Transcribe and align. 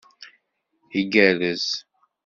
Igerrez! 0.99 1.65